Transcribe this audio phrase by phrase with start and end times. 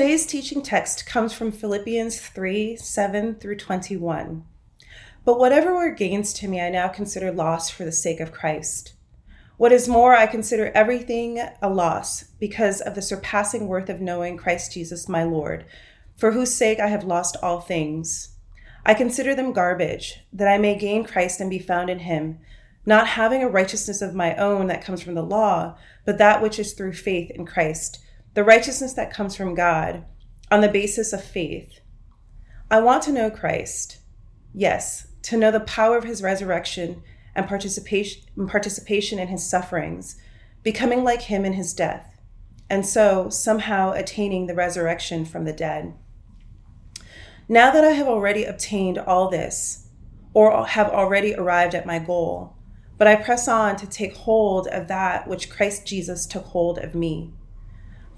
[0.00, 4.46] Today's teaching text comes from Philippians 3 7 through 21.
[5.26, 8.94] But whatever were gains to me, I now consider loss for the sake of Christ.
[9.58, 14.38] What is more, I consider everything a loss because of the surpassing worth of knowing
[14.38, 15.66] Christ Jesus my Lord,
[16.16, 18.36] for whose sake I have lost all things.
[18.86, 22.38] I consider them garbage, that I may gain Christ and be found in him,
[22.86, 26.58] not having a righteousness of my own that comes from the law, but that which
[26.58, 28.02] is through faith in Christ
[28.34, 30.04] the righteousness that comes from God
[30.50, 31.80] on the basis of faith.
[32.70, 33.98] I want to know Christ.
[34.52, 37.02] Yes, to know the power of his resurrection
[37.34, 40.16] and participation, participation in his sufferings,
[40.62, 42.20] becoming like him in his death,
[42.68, 45.94] and so somehow attaining the resurrection from the dead.
[47.48, 49.88] Now that I have already obtained all this,
[50.32, 52.56] or have already arrived at my goal,
[52.96, 56.94] but I press on to take hold of that which Christ Jesus took hold of
[56.94, 57.32] me.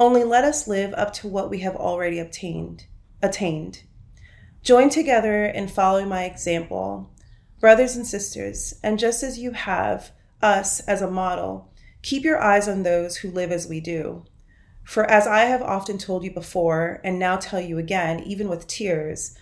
[0.00, 2.86] Only let us live up to what we have already obtained,
[3.20, 3.82] attained.
[4.62, 7.10] Join together in following my example,
[7.60, 12.66] brothers and sisters, and just as you have us as a model, keep your eyes
[12.66, 14.24] on those who live as we do.
[14.84, 18.66] For as I have often told you before, and now tell you again, even with
[18.66, 19.36] tears,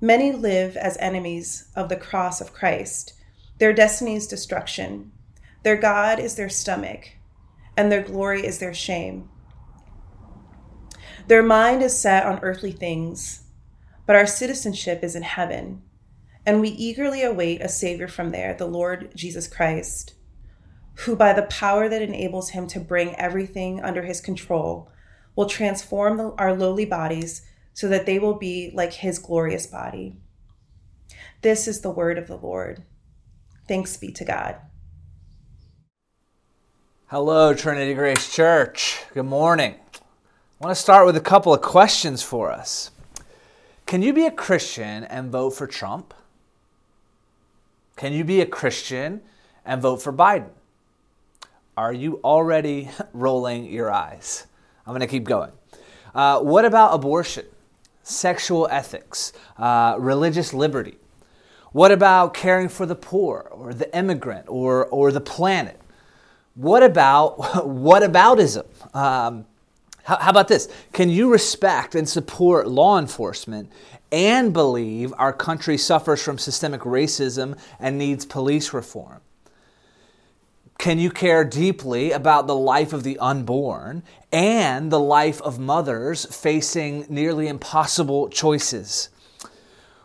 [0.00, 3.14] many live as enemies of the cross of Christ.
[3.58, 5.12] Their destiny is destruction.
[5.62, 7.10] Their God is their stomach,
[7.76, 9.29] and their glory is their shame.
[11.30, 13.42] Their mind is set on earthly things,
[14.04, 15.80] but our citizenship is in heaven,
[16.44, 20.14] and we eagerly await a Savior from there, the Lord Jesus Christ,
[20.94, 24.90] who, by the power that enables him to bring everything under his control,
[25.36, 27.42] will transform the, our lowly bodies
[27.74, 30.16] so that they will be like his glorious body.
[31.42, 32.82] This is the word of the Lord.
[33.68, 34.56] Thanks be to God.
[37.06, 39.04] Hello, Trinity Grace Church.
[39.14, 39.76] Good morning.
[40.60, 42.90] I want to start with a couple of questions for us.
[43.86, 46.12] Can you be a Christian and vote for Trump?
[47.96, 49.22] Can you be a Christian
[49.64, 50.50] and vote for Biden?
[51.78, 54.46] Are you already rolling your eyes?
[54.86, 55.50] I'm going to keep going.
[56.14, 57.46] Uh, what about abortion,
[58.02, 60.98] sexual ethics, uh, religious liberty?
[61.72, 65.80] What about caring for the poor or the immigrant or, or the planet?
[66.54, 68.66] What about what aboutism?
[68.94, 69.46] Um,
[70.10, 70.68] how, how about this?
[70.92, 73.70] Can you respect and support law enforcement
[74.10, 79.20] and believe our country suffers from systemic racism and needs police reform?
[80.78, 86.24] Can you care deeply about the life of the unborn and the life of mothers
[86.24, 89.10] facing nearly impossible choices?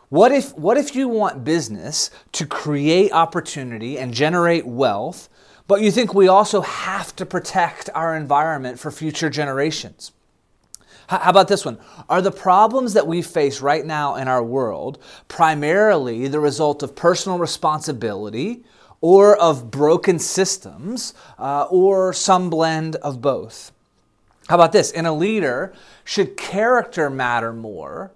[0.10, 5.30] What if, what if you want business to create opportunity and generate wealth
[5.68, 10.12] but you think we also have to protect our environment for future generations.
[11.08, 11.78] How about this one?
[12.10, 16.96] Are the problems that we face right now in our world primarily the result of
[16.96, 18.64] personal responsibility
[19.02, 23.72] or of broken systems uh, or some blend of both?
[24.48, 24.92] How about this?
[24.92, 25.74] In a leader,
[26.04, 28.12] should character matter more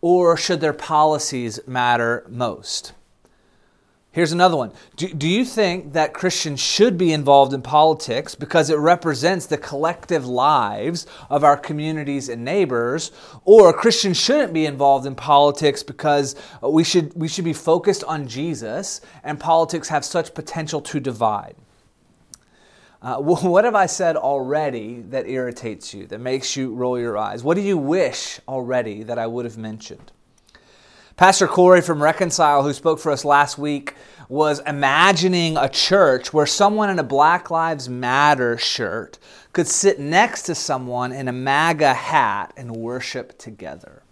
[0.00, 2.92] or should their policies matter most?
[4.14, 4.70] Here's another one.
[4.94, 9.58] Do, do you think that Christians should be involved in politics because it represents the
[9.58, 13.10] collective lives of our communities and neighbors?
[13.44, 18.28] Or Christians shouldn't be involved in politics because we should, we should be focused on
[18.28, 21.56] Jesus and politics have such potential to divide?
[23.02, 27.42] Uh, what have I said already that irritates you, that makes you roll your eyes?
[27.42, 30.12] What do you wish already that I would have mentioned?
[31.16, 33.94] Pastor Corey from Reconcile, who spoke for us last week,
[34.28, 39.20] was imagining a church where someone in a Black Lives Matter shirt
[39.52, 44.02] could sit next to someone in a MAGA hat and worship together.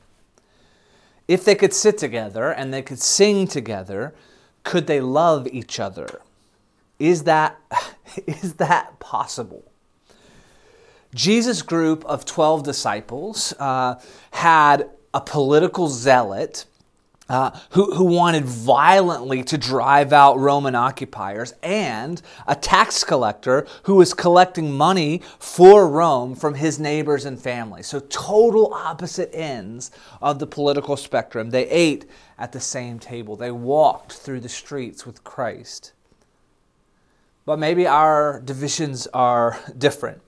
[1.26, 4.14] If they could sit together and they could sing together,
[4.62, 6.20] could they love each other?
[7.00, 7.58] Is that,
[8.28, 9.64] is that possible?
[11.16, 14.00] Jesus' group of 12 disciples uh,
[14.30, 16.64] had a political zealot
[17.28, 23.94] uh, who, who wanted violently to drive out Roman occupiers, and a tax collector who
[23.94, 27.82] was collecting money for Rome from his neighbors and family.
[27.82, 29.90] So, total opposite ends
[30.20, 31.50] of the political spectrum.
[31.50, 32.06] They ate
[32.38, 35.92] at the same table, they walked through the streets with Christ.
[37.44, 40.20] But maybe our divisions are different.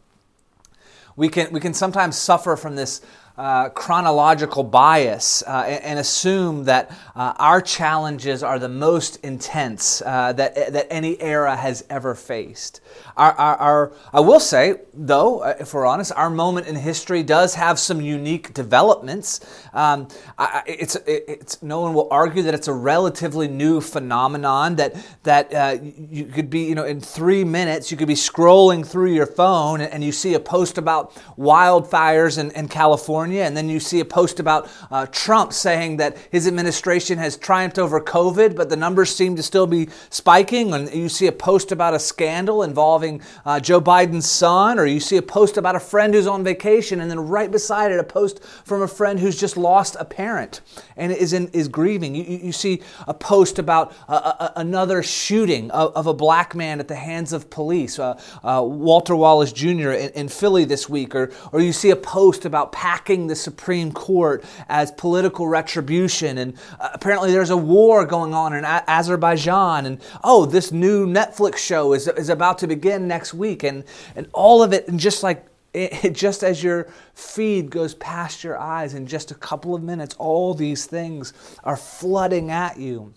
[1.17, 3.00] We can, we can sometimes suffer from this
[3.37, 10.33] uh, chronological bias uh, and, assume that uh, our challenges are the most intense uh,
[10.33, 12.81] that, that any era has ever faced.
[13.17, 17.23] Our, our, our, I will say, though, uh, if we're honest, our moment in history
[17.23, 19.41] does have some unique developments.
[19.73, 20.09] Um,
[20.39, 25.55] I, it's, it's, no one will argue that it's a relatively new phenomenon that, that
[25.55, 29.27] uh, you could be, you know, in three minutes, you could be scrolling through your
[29.27, 33.81] phone and, and you see a post about wildfires in, in California, and then you
[33.81, 38.69] see a post about uh, Trump saying that his administration has triumphed over COVID, but
[38.69, 42.62] the numbers seem to still be spiking, and you see a post about a scandal
[42.62, 46.44] involving uh, Joe Biden's son, or you see a post about a friend who's on
[46.44, 50.05] vacation, and then right beside it, a post from a friend who's just lost a
[50.05, 50.61] parent
[50.97, 52.15] and is, in, is grieving.
[52.15, 56.81] You, you see a post about uh, a, another shooting of, of, a black man
[56.81, 59.91] at the hands of police, uh, uh, Walter Wallace Jr.
[59.91, 63.93] In, in, Philly this week, or, or you see a post about packing the Supreme
[63.93, 69.87] Court as political retribution, and uh, apparently there's a war going on in a- Azerbaijan,
[69.87, 73.63] and oh, this new Netflix show is, is about to begin next week.
[73.63, 73.85] And,
[74.17, 78.59] and all of it, and just like it, just as your feed goes past your
[78.59, 81.33] eyes in just a couple of minutes, all these things
[81.65, 83.13] are flooding at you.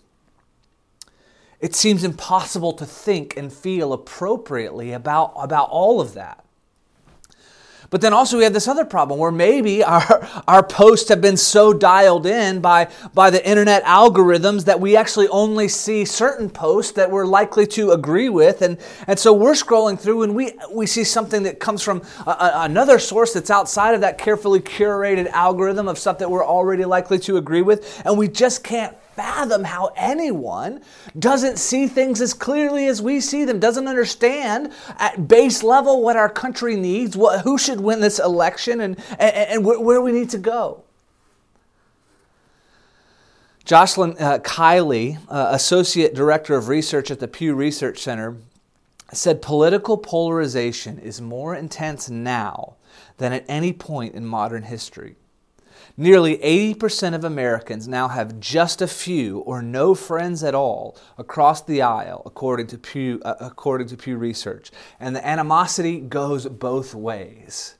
[1.60, 6.44] It seems impossible to think and feel appropriately about, about all of that.
[7.90, 11.36] But then also we have this other problem where maybe our, our posts have been
[11.36, 16.92] so dialed in by, by the internet algorithms that we actually only see certain posts
[16.92, 18.60] that we're likely to agree with.
[18.60, 22.30] And, and so we're scrolling through and we, we see something that comes from a,
[22.30, 26.84] a, another source that's outside of that carefully curated algorithm of stuff that we're already
[26.84, 28.02] likely to agree with.
[28.04, 30.80] And we just can't fathom how anyone
[31.18, 36.16] doesn't see things as clearly as we see them, doesn't understand at base level what
[36.16, 40.30] our country needs, what, who should win this election, and, and, and where, we need
[40.30, 40.84] to go.
[43.64, 48.36] Jocelyn uh, Kiley, uh, Associate Director of Research at the Pew Research Center,
[49.12, 52.76] said political polarization is more intense now
[53.16, 55.16] than at any point in modern history.
[56.00, 61.60] Nearly 80% of Americans now have just a few or no friends at all across
[61.60, 64.70] the aisle, according to Pew, uh, according to Pew Research.
[65.00, 67.74] And the animosity goes both ways.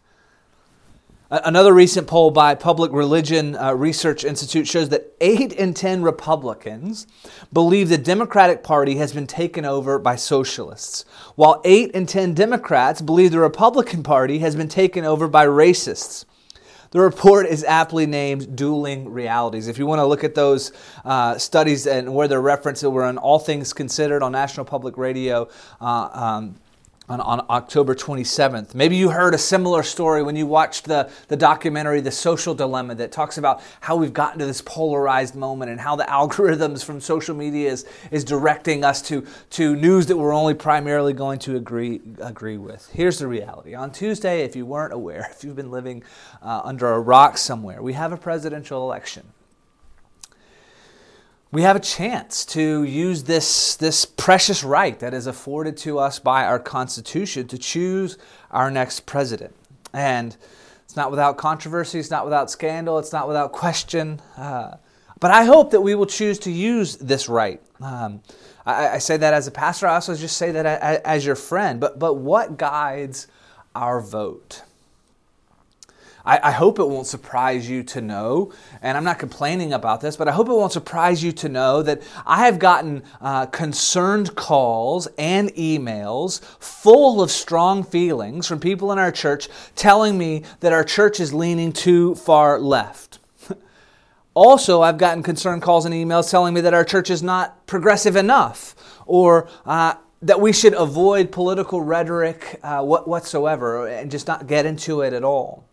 [1.31, 7.07] Another recent poll by Public Religion uh, Research Institute shows that 8 in 10 Republicans
[7.53, 11.05] believe the Democratic Party has been taken over by socialists,
[11.37, 16.25] while 8 in 10 Democrats believe the Republican Party has been taken over by racists.
[16.91, 19.69] The report is aptly named Dueling Realities.
[19.69, 20.73] If you want to look at those
[21.05, 25.49] uh, studies and where they're referenced, we're on All Things Considered on National Public Radio.
[25.83, 26.55] Uh, um,
[27.09, 28.75] on, on, October 27th.
[28.75, 32.95] Maybe you heard a similar story when you watched the, the documentary The Social Dilemma
[32.97, 37.01] that talks about how we've gotten to this polarized moment and how the algorithms from
[37.01, 41.57] social media is, is directing us to, to news that we're only primarily going to
[41.57, 42.89] agree, agree with.
[42.93, 43.75] Here's the reality.
[43.75, 46.03] On Tuesday, if you weren't aware, if you've been living
[46.43, 49.25] uh, under a rock somewhere, we have a presidential election
[51.51, 56.19] we have a chance to use this, this precious right that is afforded to us
[56.19, 58.19] by our Constitution to choose
[58.51, 59.55] our next president.
[59.95, 60.37] And
[60.85, 64.21] it's not without controversy, it's not without scandal, it's not without question.
[64.37, 64.77] Uh,
[65.21, 67.63] but I hope that we will choose to use this right.
[67.81, 68.21] Um,
[68.67, 71.35] I, I, say that as a pastor, I also just say that as, as your
[71.35, 71.81] friend.
[71.81, 73.27] But, but what guides
[73.75, 74.63] our vote?
[76.25, 80.17] I, I, hope it won't surprise you to know, and I'm not complaining about this,
[80.17, 84.35] but I hope it won't surprise you to know that I have gotten uh, concerned
[84.35, 90.73] calls and emails full of strong feelings from people in our church telling me that
[90.73, 93.19] our church is leaning too far left.
[94.35, 98.17] also, I've gotten concerned calls and emails telling me that our church is not progressive
[98.17, 98.75] enough
[99.07, 105.03] or uh, that we should avoid political rhetoric uh, whatsoever and just not get into
[105.03, 105.68] it at all.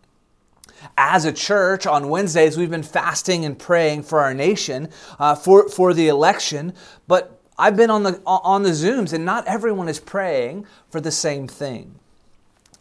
[0.96, 4.88] As a church, on Wednesdays, we've been fasting and praying for our nation
[5.18, 6.74] uh, for, for the election,
[7.06, 11.10] but I've been on the, on the Zooms, and not everyone is praying for the
[11.10, 11.94] same thing.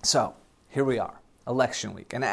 [0.03, 0.35] So,
[0.69, 2.13] here we are, election week.
[2.13, 2.23] And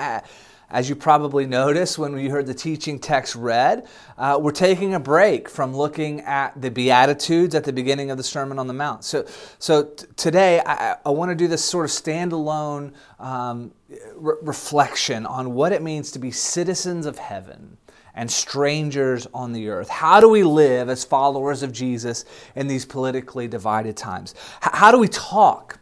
[0.73, 3.87] as you probably noticed when you heard the teaching text read,
[4.17, 8.23] uh, we're taking a break from looking at the Beatitudes at the beginning of the
[8.25, 9.05] Sermon on the Mount.
[9.05, 9.27] So,
[9.59, 13.73] so t- today I, I want to do this sort of standalone um,
[14.17, 17.77] re- reflection on what it means to be citizens of heaven
[18.15, 19.91] and strangers on the earth.
[19.91, 22.25] How do we live as followers of Jesus
[22.57, 24.35] in these politically divided times?
[24.65, 25.79] H- how do we talk?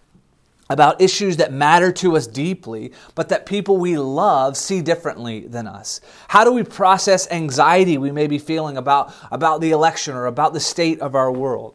[0.71, 5.67] About issues that matter to us deeply, but that people we love see differently than
[5.67, 6.01] us?
[6.29, 10.55] How do we process anxiety we may be feeling about, about the election or about
[10.55, 11.75] the state of our world?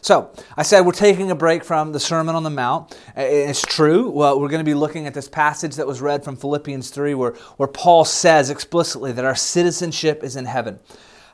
[0.00, 2.96] So, I said we're taking a break from the Sermon on the Mount.
[3.16, 4.08] It's true.
[4.08, 7.14] Well, we're going to be looking at this passage that was read from Philippians 3,
[7.14, 10.78] where, where Paul says explicitly that our citizenship is in heaven.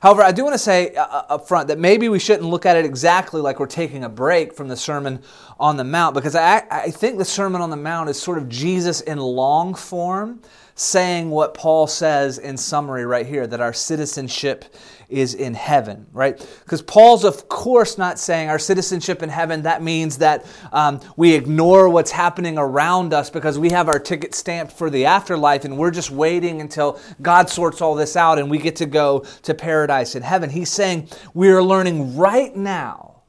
[0.02, 2.66] However, I do want to say uh, uh, up front that maybe we shouldn't look
[2.66, 5.22] at it exactly like we're taking a break from the Sermon
[5.60, 8.48] on the Mount, because I, I think the Sermon on the Mount is sort of
[8.48, 10.42] Jesus in long form
[10.74, 14.64] saying what Paul says in summary right here that our citizenship
[15.12, 16.38] is in heaven, right?
[16.64, 21.34] Because Paul's, of course, not saying our citizenship in heaven, that means that um, we
[21.34, 25.76] ignore what's happening around us because we have our ticket stamped for the afterlife and
[25.76, 29.54] we're just waiting until God sorts all this out and we get to go to
[29.54, 30.50] paradise in heaven.
[30.50, 33.22] He's saying we are learning right now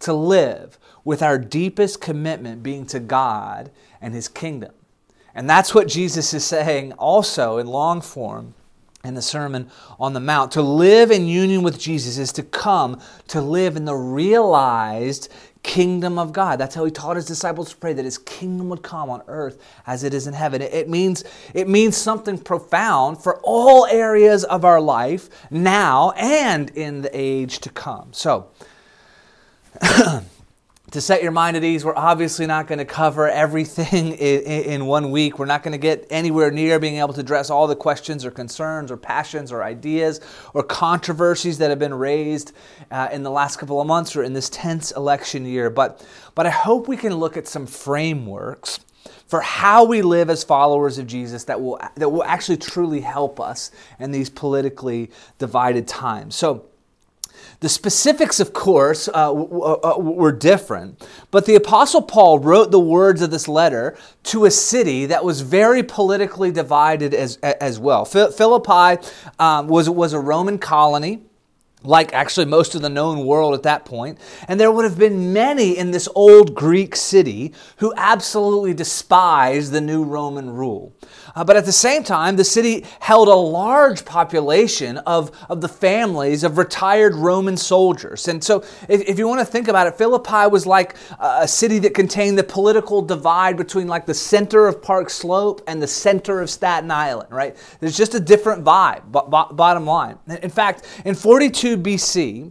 [0.00, 4.72] to live with our deepest commitment being to God and His kingdom.
[5.34, 8.54] And that's what Jesus is saying also in long form
[9.04, 10.52] in the Sermon on the Mount.
[10.52, 16.18] To live in union with Jesus is to come to live in the realized kingdom
[16.18, 16.58] of God.
[16.58, 19.62] That's how he taught his disciples to pray that his kingdom would come on earth
[19.86, 20.62] as it is in heaven.
[20.62, 21.24] It means
[21.54, 27.58] it means something profound for all areas of our life now and in the age
[27.60, 28.12] to come.
[28.12, 28.50] So
[30.90, 35.10] to set your mind at ease, we're obviously not going to cover everything in, one
[35.10, 35.38] week.
[35.38, 38.30] We're not going to get anywhere near being able to address all the questions or
[38.30, 40.20] concerns or passions or ideas
[40.54, 42.52] or controversies that have been raised
[42.90, 45.68] uh, in the last couple of months or in this tense election year.
[45.68, 48.80] But, but I hope we can look at some frameworks
[49.26, 53.40] for how we live as followers of Jesus that will, that will actually truly help
[53.40, 56.34] us in these politically divided times.
[56.34, 56.64] So,
[57.60, 62.78] the specifics, of course, uh, w- uh, were different, but the Apostle Paul wrote the
[62.78, 68.04] words of this letter to a city that was very politically divided as, as well.
[68.04, 69.04] Philippi
[69.40, 71.22] um, was, was a Roman colony
[71.84, 74.18] like actually most of the known world at that point.
[74.48, 79.80] And there would have been many in this old Greek city who absolutely despised the
[79.80, 80.92] new Roman rule.
[81.38, 85.68] Uh, but at the same time, the city held a large population of, of the
[85.68, 88.26] families of retired Roman soldiers.
[88.26, 91.78] And so, if, if you want to think about it, Philippi was like a city
[91.78, 96.40] that contained the political divide between like the center of Park Slope and the center
[96.40, 97.56] of Staten Island, right?
[97.78, 100.18] There's just a different vibe, b- bottom line.
[100.42, 102.50] In fact, in 42 BC,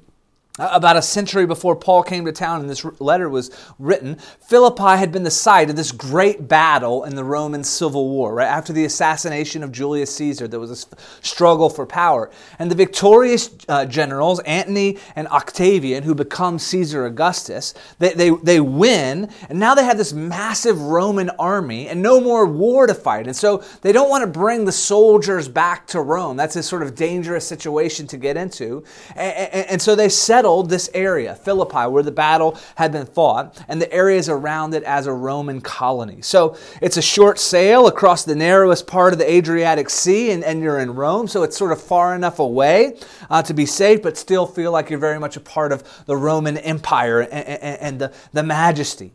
[0.57, 5.11] about a century before Paul came to town and this letter was written, Philippi had
[5.11, 8.33] been the site of this great battle in the Roman Civil War.
[8.33, 10.95] Right after the assassination of Julius Caesar, there was a
[11.25, 17.73] struggle for power, and the victorious uh, generals Antony and Octavian, who become Caesar Augustus,
[17.99, 22.45] they, they they win, and now they have this massive Roman army and no more
[22.45, 26.37] war to fight, and so they don't want to bring the soldiers back to Rome.
[26.37, 28.83] That's a sort of dangerous situation to get into,
[29.15, 33.05] and, and, and so they settle settled this area, Philippi, where the battle had been
[33.05, 36.21] fought, and the areas around it as a Roman colony.
[36.21, 40.61] So it's a short sail across the narrowest part of the Adriatic Sea, and, and
[40.61, 42.97] you're in Rome, so it's sort of far enough away
[43.29, 46.15] uh, to be safe, but still feel like you're very much a part of the
[46.15, 49.11] Roman Empire and, and, and the, the majesty.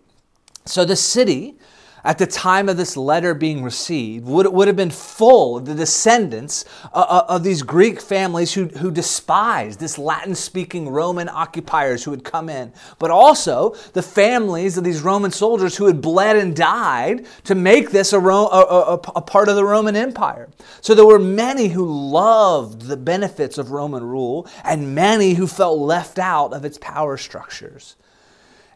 [0.66, 1.56] So the city
[2.04, 5.74] at the time of this letter being received would, would have been full of the
[5.74, 12.02] descendants uh, uh, of these Greek families who, who despised this Latin speaking Roman occupiers
[12.02, 16.36] who had come in, but also the families of these Roman soldiers who had bled
[16.36, 20.48] and died to make this a, Ro- a, a, a part of the Roman Empire.
[20.80, 25.78] So there were many who loved the benefits of Roman rule and many who felt
[25.78, 27.96] left out of its power structures.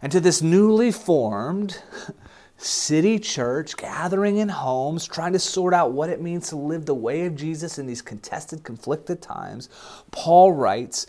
[0.00, 1.82] And to this newly formed,
[2.58, 6.94] city church gathering in homes, trying to sort out what it means to live the
[6.94, 9.68] way of Jesus in these contested, conflicted times,
[10.10, 11.06] Paul writes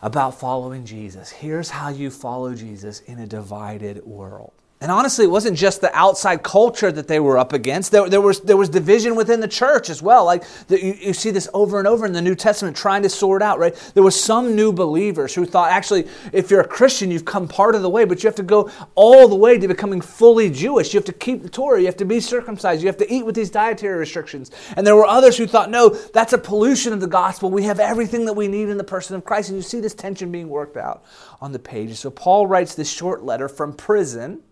[0.00, 1.30] about following Jesus.
[1.30, 4.52] Here's how you follow Jesus in a divided world.
[4.80, 7.90] And honestly, it wasn't just the outside culture that they were up against.
[7.90, 10.24] There, there, was, there was division within the church as well.
[10.24, 13.08] Like the, you, you, see this over and over in the New Testament trying to
[13.08, 13.74] sort out, right?
[13.94, 17.74] There were some new believers who thought, actually, if you're a Christian, you've come part
[17.74, 20.94] of the way, but you have to go all the way to becoming fully Jewish.
[20.94, 21.80] You have to keep the Torah.
[21.80, 22.80] You have to be circumcised.
[22.80, 24.52] You have to eat with these dietary restrictions.
[24.76, 27.50] And there were others who thought, no, that's a pollution of the gospel.
[27.50, 29.48] We have everything that we need in the person of Christ.
[29.48, 31.02] And you see this tension being worked out
[31.40, 31.96] on the page.
[31.96, 34.42] So Paul writes this short letter from prison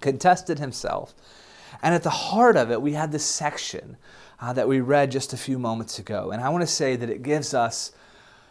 [0.00, 1.14] contested himself.
[1.82, 3.96] And at the heart of it, we had this section
[4.40, 6.30] uh, that we read just a few moments ago.
[6.30, 7.92] And I want to say that it gives us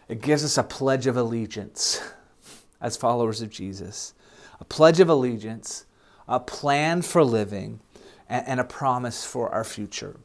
[0.08, 2.02] it gives us a pledge of allegiance
[2.82, 4.14] as followers of Jesus.
[4.60, 5.86] A pledge of allegiance,
[6.30, 7.82] a plan for living,
[8.30, 10.16] and, and a promise for our future.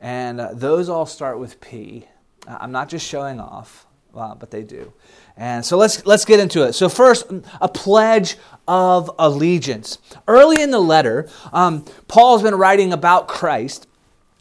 [0.00, 2.08] And uh, those all start with P.
[2.48, 4.92] am not just showing off, uh, but they do.
[5.36, 6.74] And so let's let's get into it.
[6.74, 7.24] So first,
[7.60, 8.36] a pledge
[8.68, 9.98] of allegiance.
[10.28, 13.86] Early in the letter, um, Paul's been writing about Christ,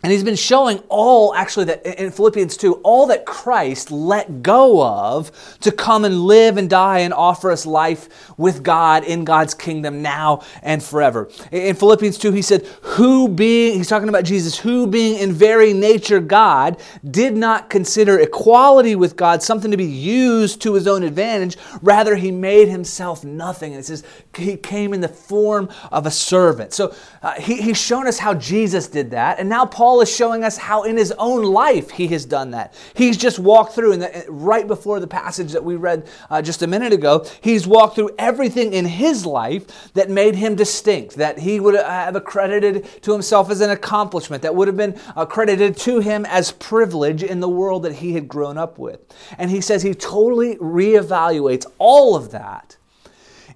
[0.03, 4.83] and he's been showing all, actually, that in Philippians 2, all that Christ let go
[4.83, 9.53] of to come and live and die and offer us life with God in God's
[9.53, 11.29] kingdom now and forever.
[11.51, 15.71] In Philippians 2, he said, Who being, he's talking about Jesus, who being in very
[15.71, 21.03] nature God, did not consider equality with God something to be used to his own
[21.03, 21.57] advantage.
[21.83, 23.73] Rather, he made himself nothing.
[23.73, 24.03] And it says,
[24.35, 26.73] He came in the form of a servant.
[26.73, 29.37] So uh, he, he's shown us how Jesus did that.
[29.37, 32.51] And now Paul Paul is showing us how in his own life he has done
[32.51, 32.73] that.
[32.93, 36.67] He's just walked through, and right before the passage that we read uh, just a
[36.67, 41.59] minute ago, he's walked through everything in his life that made him distinct, that he
[41.59, 46.25] would have accredited to himself as an accomplishment, that would have been accredited to him
[46.25, 49.01] as privilege in the world that he had grown up with.
[49.37, 52.77] And he says he totally reevaluates all of that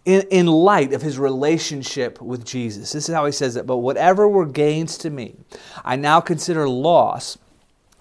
[0.05, 2.91] in, in light of his relationship with Jesus.
[2.91, 3.65] This is how he says it.
[3.65, 5.35] But whatever were gains to me,
[5.83, 7.37] I now consider loss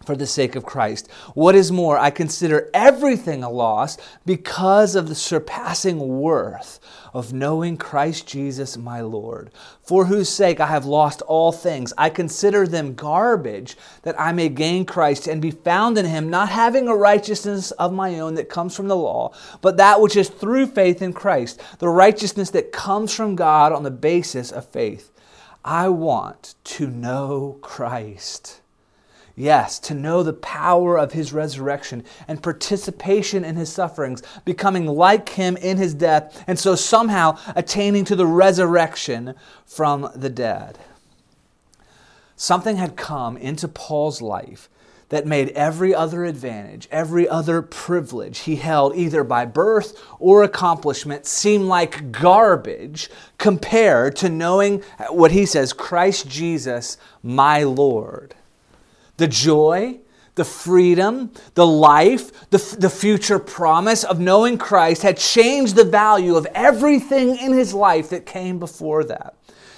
[0.05, 1.11] for the sake of Christ.
[1.35, 6.81] What is more, I consider everything a loss because of the surpassing worth
[7.15, 9.51] of knowing Christ Jesus my Lord,
[9.83, 11.93] for whose sake I have lost all things.
[11.97, 16.49] I consider them garbage that I may gain Christ and be found in him, not
[16.49, 20.29] having a righteousness of my own that comes from the law, but that which is
[20.29, 25.13] through faith in Christ, the righteousness that comes from God on the basis of faith.
[25.65, 28.61] I want to know Christ
[29.37, 35.31] Yes, to know the power of his resurrection and participation in his sufferings, becoming like
[35.31, 39.35] him in his death, and so somehow attaining to the resurrection
[39.67, 40.79] from the dead.
[42.37, 44.69] Something had come into Paul's life
[45.09, 51.27] that made every other advantage, every other privilege he held, either by birth or accomplishment,
[51.27, 58.37] seem like garbage compared to knowing what he says Christ Jesus, my Lord
[59.17, 60.01] the joy,
[60.35, 66.37] the freedom, the life, the, the future promise of knowing Christ had changed the value
[66.37, 69.37] of everything in his life that came before that.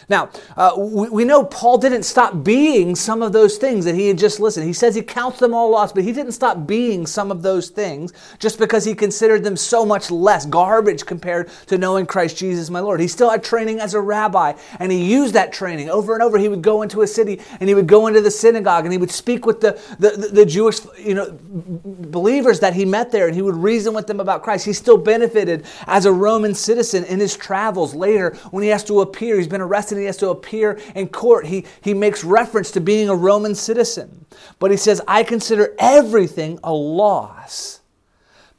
[0.09, 4.07] Now, uh, we, we, know Paul didn't stop being some of those things that he
[4.07, 4.65] had just listened.
[4.65, 7.71] He says he counts them all lost, but he didn't stop being some of those
[7.71, 12.71] things just because he considered them so much less garbage compared to knowing Christ Jesus,
[12.71, 13.01] my Lord.
[13.01, 16.39] He still had training as a rabbi, and he used that training over and over.
[16.39, 18.99] He would go into a city and he would go into the synagogue and he
[18.99, 23.27] would speak with the, the, the, the Jewish you know, believers that he met there
[23.27, 24.67] and he would reason with them about Christ.
[24.67, 29.01] He still benefited as a Roman citizen in his travels later when he has to
[29.01, 29.37] appear.
[29.37, 32.81] He's been arrested and he has to appear in court, he, he makes reference to
[32.81, 34.27] being a Roman citizen.
[34.59, 37.81] But he says, I consider everything a loss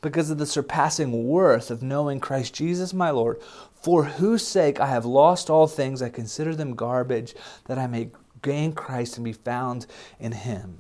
[0.02, 3.42] because of the surpassing worth of knowing Christ Jesus my Lord,
[3.82, 6.02] for whose sake I have lost all things.
[6.02, 8.10] I consider them garbage, that I may
[8.42, 9.86] gain Christ and be found
[10.20, 10.80] in him.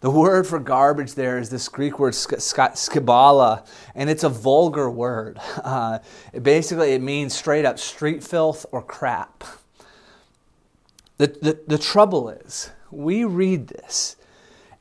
[0.00, 5.40] The word for garbage there is this Greek word skibala, and it's a vulgar word.
[5.66, 5.98] Uh,
[6.42, 9.42] basically, it means straight up street filth or crap.
[11.18, 14.16] The, the, the trouble is, we read this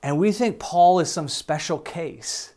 [0.05, 2.53] and we think Paul is some special case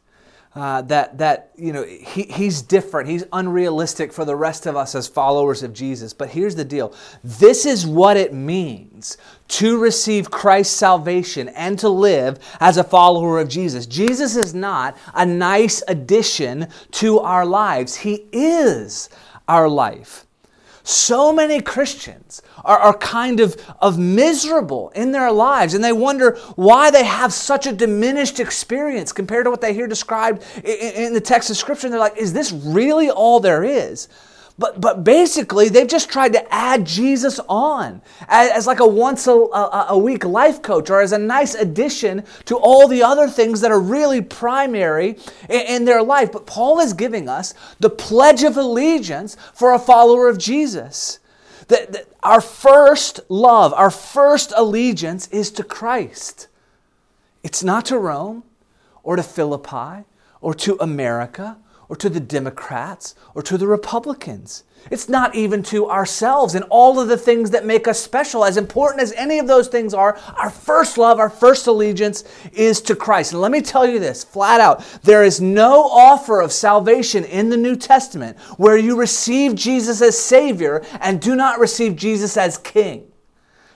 [0.59, 3.09] uh, that that you know he, he's different.
[3.09, 6.13] He's unrealistic for the rest of us as followers of jesus.
[6.13, 6.93] But here's the deal.
[7.23, 9.17] This is what it means
[9.49, 13.87] to receive christ's salvation and to live as a follower of jesus.
[13.87, 17.95] Jesus is not a nice addition to our lives.
[17.95, 19.11] He is
[19.47, 20.27] our life
[20.89, 26.39] so many Christians are, are kind of, of miserable in their lives and they wonder
[26.57, 31.13] why they have such a diminished experience compared to what they hear described in, in
[31.13, 31.89] the text of Scripture.
[31.89, 34.09] And they're like, is this really all there is?
[34.59, 39.29] But, but basically, they've just tried to add Jesus on as, as like a once
[39.29, 43.29] a, a, a, week life coach or as a nice addition to all the other
[43.29, 45.17] things that are really primary
[45.49, 46.33] in, in their life.
[46.33, 51.21] But Paul is giving us the pledge of allegiance for a follower of Jesus.
[51.69, 56.49] That, that our first love, our first allegiance is to Christ.
[57.45, 58.43] It's not to Rome
[59.05, 60.05] or to Philippi
[60.41, 64.65] or to America or to the Democrats or to the Republicans.
[64.91, 68.45] It's not even to ourselves and all of the things that make us special.
[68.45, 72.81] As important as any of those things are, our first love, our first allegiance is
[72.83, 73.33] to Christ.
[73.33, 77.49] And let me tell you this flat out there is no offer of salvation in
[77.49, 82.59] the New Testament where you receive Jesus as Savior and do not receive Jesus as
[82.59, 83.11] King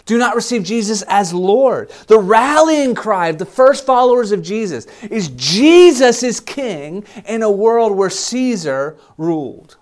[0.05, 1.91] do not receive Jesus as Lord.
[2.09, 7.51] The rallying cry of the first followers of Jesus is Jesus is king in a
[7.51, 9.77] world where Caesar ruled.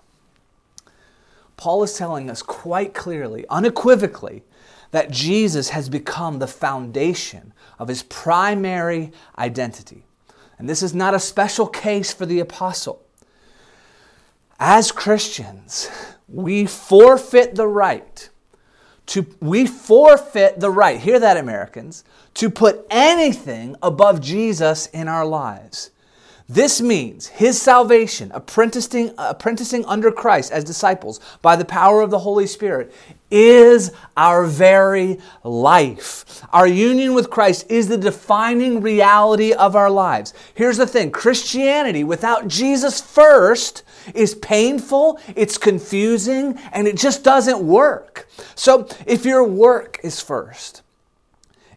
[1.57, 4.43] Paul is telling us quite clearly, unequivocally,
[4.91, 10.03] that Jesus has become the foundation of his primary identity.
[10.57, 13.03] And this is not a special case for the apostle.
[14.59, 15.89] As Christians,
[16.27, 18.29] we forfeit the right
[19.11, 25.25] to we forfeit the right hear that americans to put anything above jesus in our
[25.25, 25.91] lives
[26.53, 32.19] this means his salvation, apprenticing, apprenticing under Christ as disciples by the power of the
[32.19, 32.93] Holy Spirit,
[33.29, 36.45] is our very life.
[36.51, 40.33] Our union with Christ is the defining reality of our lives.
[40.53, 43.83] Here's the thing Christianity without Jesus first
[44.13, 48.27] is painful, it's confusing, and it just doesn't work.
[48.55, 50.81] So if your work is first,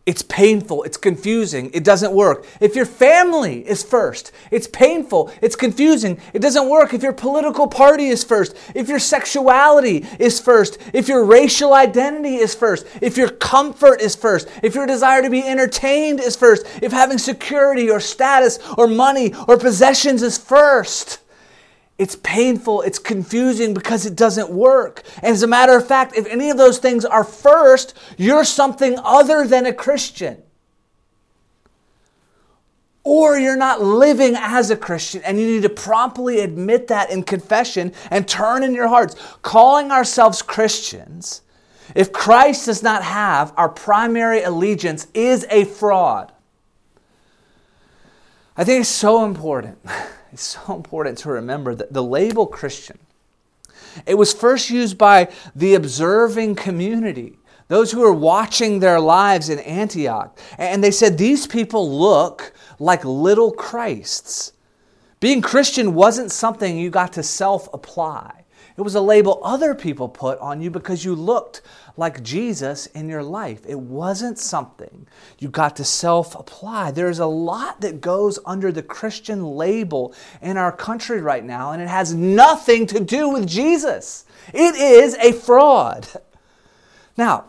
[0.06, 2.46] it's painful, it's confusing, it doesn't work.
[2.60, 6.92] If your family is first, it's painful, it's confusing, it doesn't work.
[6.92, 12.36] If your political party is first, if your sexuality is first, if your racial identity
[12.36, 16.66] is first, if your comfort is first, if your desire to be entertained is first,
[16.82, 21.20] if having security or status or money or possessions is first,
[21.96, 25.02] it's painful, it's confusing because it doesn't work.
[25.22, 28.98] And as a matter of fact, if any of those things are first, you're something
[29.04, 30.42] other than a Christian.
[33.04, 37.22] Or you're not living as a Christian, and you need to promptly admit that in
[37.22, 39.14] confession and turn in your hearts.
[39.42, 41.42] Calling ourselves Christians,
[41.94, 46.32] if Christ does not have our primary allegiance, is a fraud.
[48.56, 49.78] I think it's so important.
[50.34, 52.98] It's so important to remember that the label Christian,
[54.04, 59.60] it was first used by the observing community, those who were watching their lives in
[59.60, 60.36] Antioch.
[60.58, 64.54] And they said these people look like little Christs.
[65.20, 68.43] Being Christian wasn't something you got to self apply.
[68.76, 71.62] It was a label other people put on you because you looked
[71.96, 73.60] like Jesus in your life.
[73.68, 75.06] It wasn't something
[75.38, 76.90] you got to self apply.
[76.90, 81.80] There's a lot that goes under the Christian label in our country right now, and
[81.80, 84.26] it has nothing to do with Jesus.
[84.52, 86.08] It is a fraud.
[87.16, 87.44] Now,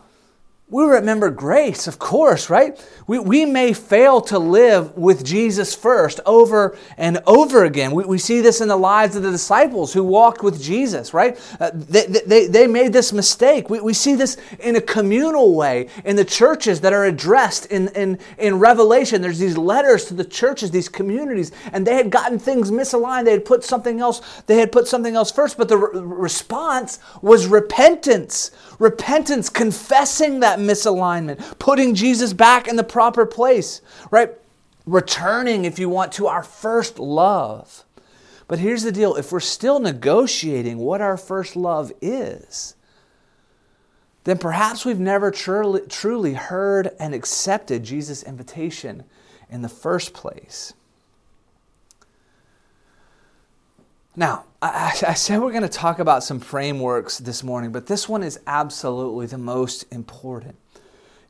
[0.68, 2.76] we remember grace, of course, right?
[3.06, 7.92] We, we may fail to live with Jesus first over and over again.
[7.92, 11.38] We, we see this in the lives of the disciples who walked with Jesus, right?
[11.60, 13.70] Uh, they, they, they made this mistake.
[13.70, 17.86] We, we see this in a communal way in the churches that are addressed in,
[17.94, 19.22] in, in Revelation.
[19.22, 23.26] There's these letters to the churches, these communities, and they had gotten things misaligned.
[23.26, 26.98] They had put something else, they had put something else first, but the re- response
[27.22, 28.50] was repentance.
[28.78, 34.32] Repentance, confessing that misalignment, putting Jesus back in the proper place, right?
[34.84, 37.84] Returning, if you want, to our first love.
[38.48, 42.76] But here's the deal if we're still negotiating what our first love is,
[44.24, 49.04] then perhaps we've never truly, truly heard and accepted Jesus' invitation
[49.48, 50.74] in the first place.
[54.16, 58.08] Now, I, I, said we're going to talk about some frameworks this morning, but this
[58.08, 60.56] one is absolutely the most important.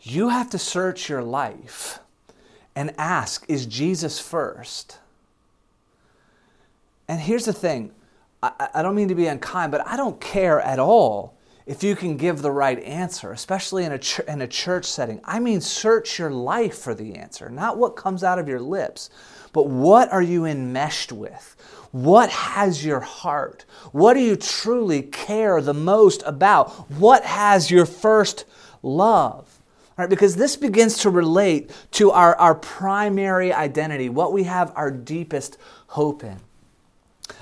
[0.00, 1.98] You have to search your life
[2.76, 4.98] and ask, is Jesus first?
[7.08, 7.90] And here's the thing
[8.40, 11.35] I, I don't mean to be unkind, but I don't care at all
[11.66, 15.20] if you can give the right answer, especially in a, ch- in a church setting.
[15.24, 19.10] I mean, search your life for the answer, not what comes out of your lips,
[19.52, 21.56] but what are you enmeshed with?
[21.90, 23.64] What has your heart?
[23.90, 26.70] What do you truly care the most about?
[26.92, 28.44] What has your first
[28.82, 29.52] love?
[29.96, 34.90] Right, because this begins to relate to our, our primary identity, what we have our
[34.90, 36.38] deepest hope in.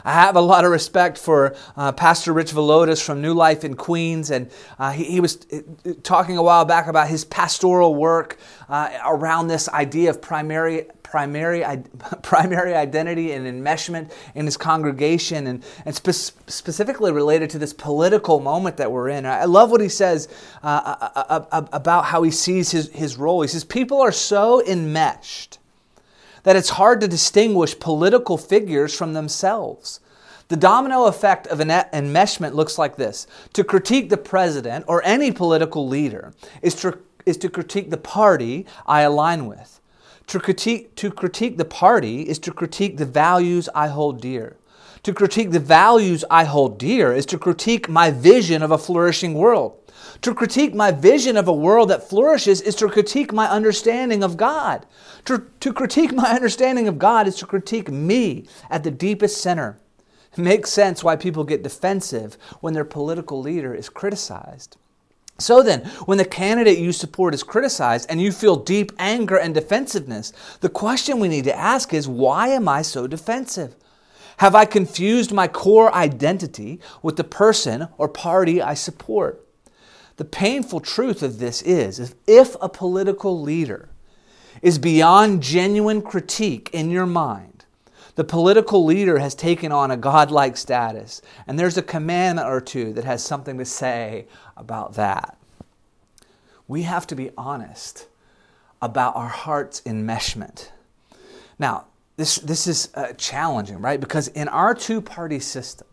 [0.05, 3.75] I have a lot of respect for uh, Pastor Rich Villodas from New Life in
[3.75, 8.39] Queens, and uh, he, he, was uh, talking a while back about his pastoral work
[8.69, 11.65] uh, around this idea of primary primary,
[12.23, 18.41] primary identity and enmeshment in his congregation, and, and spe- specifically related to this political
[18.41, 19.25] moment that we're in.
[19.25, 20.27] I love what he says
[20.65, 23.43] uh, about how he sees his, his role.
[23.43, 25.59] He says, People are so enmeshed
[26.45, 30.01] that it's hard to distinguish political figures from themselves.
[30.49, 35.89] The domino effect of enmeshment looks like this To critique the president or any political
[35.89, 39.81] leader is to, is to critique the party I align with.
[40.29, 44.57] To critique, to critique the party is to critique the values I hold dear.
[45.03, 49.35] To critique the values I hold dear is to critique my vision of a flourishing
[49.35, 49.77] world.
[50.25, 54.39] To critique my vision of a world that flourishes is to critique my understanding of
[54.39, 54.87] God.
[55.27, 59.79] To, to critique my understanding of God is to critique me at the deepest center.
[60.33, 64.79] It makes sense why people get defensive when their political leader is criticized.
[65.39, 69.53] So then, when the candidate you support is criticized and you feel deep anger and
[69.53, 70.33] defensiveness,
[70.63, 73.77] the question we need to ask is why am I so defensive?
[74.39, 79.44] Have I confused my core identity with the person or party I support?
[80.17, 83.89] The painful truth of this is if a political leader
[84.63, 87.65] is beyond genuine critique in your mind,
[88.15, 92.93] the political leader has taken on a godlike status, and there's a commandment or two
[92.93, 95.37] that has something to say about that.
[96.69, 98.07] We have to be honest
[98.81, 100.69] about our heart's enmeshment.
[101.59, 104.01] Now, this, this is uh, challenging, right?
[104.01, 105.89] Because in our two party system,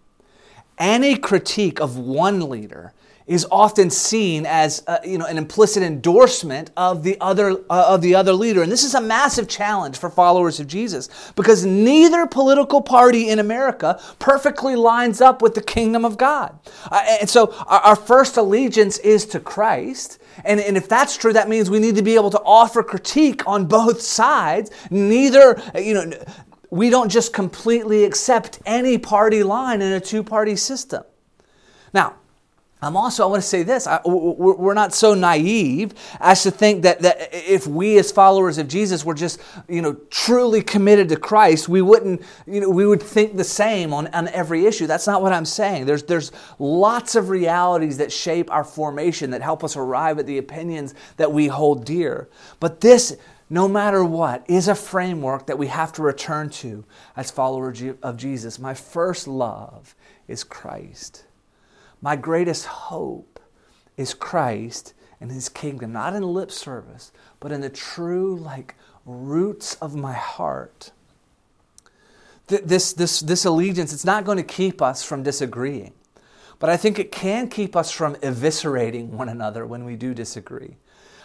[0.77, 2.93] any critique of one leader
[3.31, 8.01] is often seen as uh, you know an implicit endorsement of the other uh, of
[8.01, 8.61] the other leader.
[8.61, 13.39] And this is a massive challenge for followers of Jesus because neither political party in
[13.39, 16.59] America perfectly lines up with the kingdom of God.
[16.91, 20.19] Uh, and so our, our, first allegiance is to Christ.
[20.43, 23.47] And, and if that's true that means we need to be able to offer critique
[23.47, 24.71] on both sides.
[24.89, 26.11] Neither you know
[26.69, 31.03] we don't just completely accept any party line in a two party system.
[31.93, 32.15] Now
[32.83, 36.81] I'm also, I want to say this, I, we're not so naive as to think
[36.81, 39.39] that, that if we as followers of Jesus were just,
[39.69, 43.93] you know, truly committed to Christ, we wouldn't, you know, we would think the same
[43.93, 44.87] on, on every issue.
[44.87, 45.85] That's not what I'm saying.
[45.85, 50.39] There's, there's lots of realities that shape our formation that help us arrive at the
[50.39, 52.29] opinions that we hold dear.
[52.59, 53.15] But this,
[53.47, 56.83] no matter what, is a framework that we have to return to
[57.15, 58.57] as followers of Jesus.
[58.57, 59.93] My first love
[60.27, 61.25] is Christ.
[62.01, 63.39] My greatest hope
[63.95, 69.75] is Christ and his kingdom, not in lip service, but in the true, like, roots
[69.75, 70.91] of my heart.
[72.47, 75.93] This, this, this allegiance, it's not going to keep us from disagreeing,
[76.59, 80.75] but I think it can keep us from eviscerating one another when we do disagree.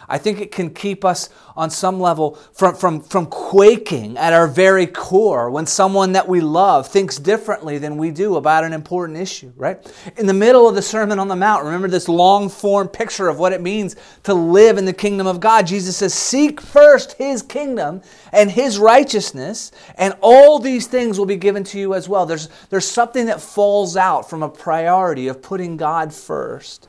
[0.09, 4.47] I think it can keep us on some level from, from, from quaking at our
[4.47, 9.17] very core when someone that we love thinks differently than we do about an important
[9.17, 9.79] issue, right?
[10.15, 13.37] In the middle of the Sermon on the Mount, remember this long form picture of
[13.37, 15.67] what it means to live in the kingdom of God.
[15.67, 21.35] Jesus says, Seek first his kingdom and his righteousness, and all these things will be
[21.35, 22.25] given to you as well.
[22.25, 26.87] There's, there's something that falls out from a priority of putting God first.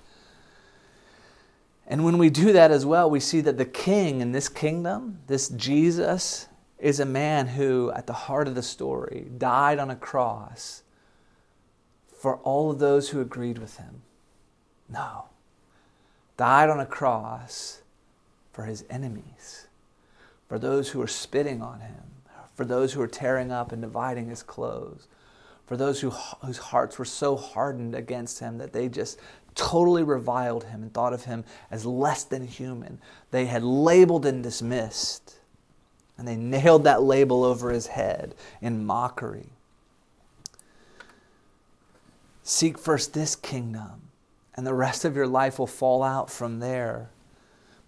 [1.91, 5.21] And when we do that as well, we see that the king in this kingdom,
[5.27, 6.47] this Jesus,
[6.79, 10.83] is a man who, at the heart of the story, died on a cross
[12.13, 14.03] for all of those who agreed with him.
[14.89, 15.25] No.
[16.37, 17.81] Died on a cross
[18.53, 19.67] for his enemies,
[20.47, 22.03] for those who were spitting on him,
[22.55, 25.07] for those who were tearing up and dividing his clothes,
[25.67, 29.19] for those who, whose hearts were so hardened against him that they just
[29.59, 33.01] totally reviled him and thought of him as less than human.
[33.33, 35.35] They had labeled and dismissed,
[36.17, 39.51] and they nailed that label over his head in mockery.
[42.43, 44.11] Seek first this kingdom,
[44.55, 47.11] and the rest of your life will fall out from there.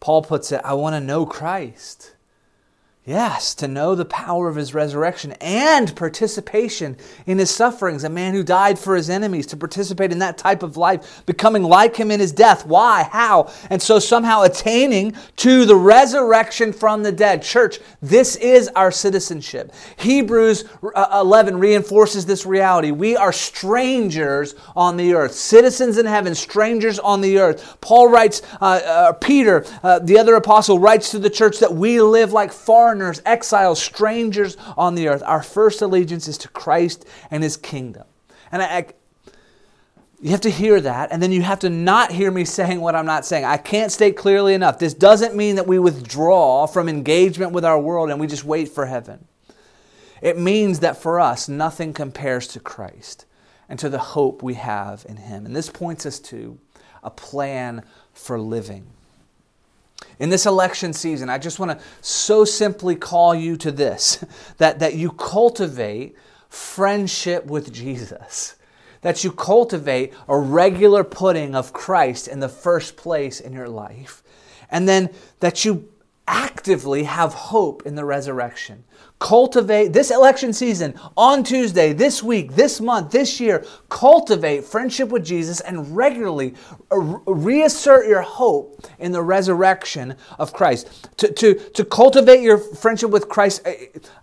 [0.00, 2.14] Paul puts it I want to know Christ.
[3.06, 8.34] Yes, to know the power of his resurrection and participation in his sufferings, a man
[8.34, 12.10] who died for his enemies, to participate in that type of life, becoming like him
[12.10, 12.66] in his death.
[12.66, 13.04] Why?
[13.04, 13.50] How?
[13.70, 17.42] And so somehow attaining to the resurrection from the dead.
[17.42, 19.72] Church, this is our citizenship.
[19.96, 22.90] Hebrews uh, 11 reinforces this reality.
[22.90, 27.78] We are strangers on the earth, citizens in heaven, strangers on the earth.
[27.80, 32.02] Paul writes, uh, uh, Peter, uh, the other apostle, writes to the church that we
[32.02, 35.22] live like foreigners foreigners, exiles, strangers on the earth.
[35.24, 38.04] Our first allegiance is to Christ and his kingdom.
[38.50, 38.86] And I, I
[40.20, 42.94] you have to hear that, and then you have to not hear me saying what
[42.94, 43.44] I'm not saying.
[43.44, 44.78] I can't state clearly enough.
[44.78, 48.68] This doesn't mean that we withdraw from engagement with our world and we just wait
[48.68, 49.26] for heaven.
[50.20, 53.24] It means that for us, nothing compares to Christ
[53.68, 55.46] and to the hope we have in Him.
[55.46, 56.58] And this points us to
[57.02, 58.88] a plan for living.
[60.18, 64.24] In this election season, I just want to so simply call you to this
[64.58, 66.16] that, that you cultivate
[66.48, 68.56] friendship with Jesus.
[69.02, 74.22] That you cultivate a regular putting of Christ in the first place in your life,
[74.70, 75.08] and then
[75.40, 75.88] that you
[76.28, 78.84] actively have hope in the resurrection
[79.20, 85.24] cultivate this election season on Tuesday, this week, this month, this year, cultivate friendship with
[85.24, 86.54] Jesus and regularly
[86.90, 91.08] reassert your hope in the resurrection of Christ.
[91.18, 93.66] To, to, to cultivate your friendship with Christ,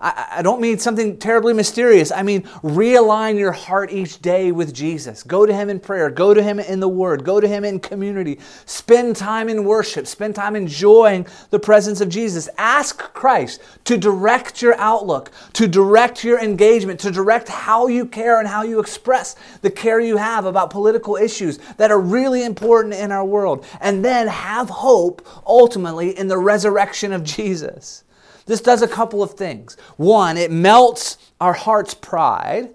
[0.02, 2.12] I, I don't mean something terribly mysterious.
[2.12, 5.22] I mean, realign your heart each day with Jesus.
[5.22, 7.80] Go to Him in prayer, go to Him in the Word, go to Him in
[7.80, 12.50] community, spend time in worship, spend time enjoying the presence of Jesus.
[12.58, 18.39] Ask Christ to direct your outlook, to direct your engagement, to direct how you care
[18.39, 22.93] and how you express the care you have about political issues that are really important
[22.93, 23.65] in our world.
[23.82, 28.04] And then have hope ultimately in the resurrection of Jesus.
[28.45, 29.76] This does a couple of things.
[29.97, 32.73] One, it melts our heart's pride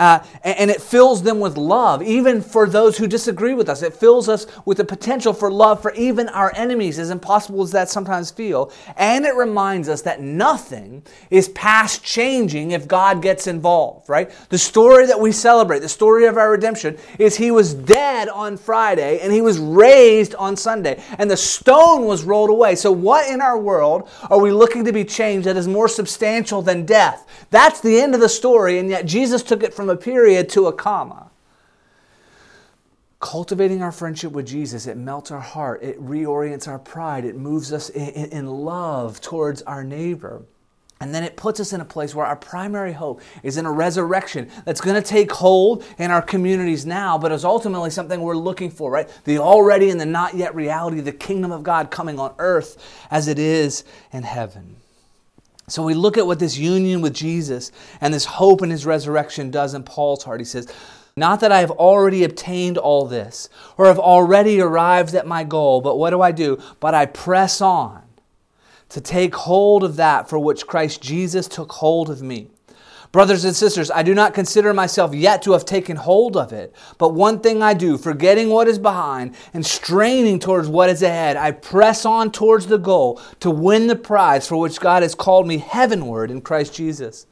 [0.00, 3.82] uh, and it fills them with love, even for those who disagree with us.
[3.82, 7.70] It fills us with the potential for love for even our enemies, as impossible as
[7.72, 8.72] that sometimes feel.
[8.96, 14.30] And it reminds us that nothing is past changing if God gets involved, right?
[14.48, 18.56] The story that we celebrate, the story of our redemption, is He was dead on
[18.56, 22.74] Friday and He was raised on Sunday, and the stone was rolled away.
[22.74, 26.62] So, what in our world are we looking to be changed that is more substantial
[26.62, 27.26] than death?
[27.50, 30.66] That's the end of the story, and yet Jesus took it from a period to
[30.66, 31.30] a comma.
[33.20, 37.70] Cultivating our friendship with Jesus, it melts our heart, it reorients our pride, it moves
[37.72, 40.42] us in, in love towards our neighbor.
[41.02, 43.72] And then it puts us in a place where our primary hope is in a
[43.72, 48.36] resurrection that's going to take hold in our communities now, but is ultimately something we're
[48.36, 49.08] looking for, right?
[49.24, 53.28] The already and the not yet reality, the kingdom of God coming on earth as
[53.28, 54.76] it is in heaven.
[55.70, 59.50] So we look at what this union with Jesus and this hope in his resurrection
[59.50, 60.40] does in Paul's heart.
[60.40, 60.66] He says,
[61.16, 65.80] Not that I have already obtained all this or have already arrived at my goal,
[65.80, 66.60] but what do I do?
[66.80, 68.02] But I press on
[68.88, 72.50] to take hold of that for which Christ Jesus took hold of me.
[73.12, 76.72] Brothers and sisters, I do not consider myself yet to have taken hold of it,
[76.96, 81.36] but one thing I do, forgetting what is behind and straining towards what is ahead,
[81.36, 85.48] I press on towards the goal to win the prize for which God has called
[85.48, 87.26] me heavenward in Christ Jesus.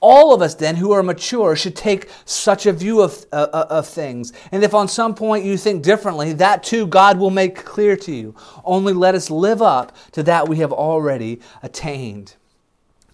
[0.00, 3.66] All of us, then, who are mature, should take such a view of, uh, uh
[3.70, 4.32] of things.
[4.50, 8.12] And if on some point you think differently, that too God will make clear to
[8.12, 8.34] you.
[8.64, 12.34] Only let us live up to that we have already attained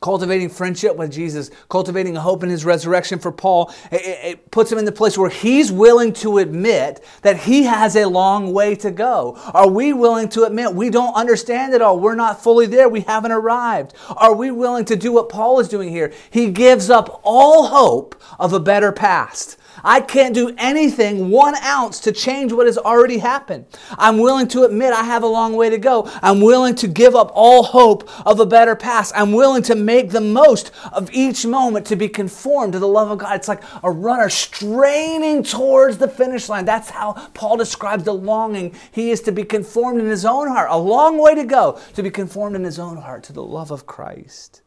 [0.01, 4.73] cultivating friendship with Jesus, cultivating a hope in his resurrection for Paul, it, it, puts
[4.73, 8.75] him in the place where he's willing to admit that he has a long way
[8.77, 9.39] to go.
[9.53, 12.01] Are we willing to admit we don't understand it all?
[12.01, 12.89] We're not fully there.
[12.89, 13.95] We haven't arrived.
[14.17, 16.13] Are we willing to do what Paul is doing here?
[16.31, 19.59] He gives up all hope of a better past.
[19.85, 23.67] I can't do anything one ounce to change what has already happened.
[23.99, 26.11] I'm willing to admit I have a long way to go.
[26.23, 29.13] I'm willing to give up all hope of a better past.
[29.17, 33.11] I'm willing to make the most of each moment to be conformed to the love
[33.11, 33.37] of God.
[33.37, 36.65] It's like a runner straining towards the finish line.
[36.65, 40.69] That's how Paul describes the longing he is to be conformed in his own heart.
[40.71, 43.71] A long way to go to be conformed in his own heart to the love
[43.71, 44.63] of Christ.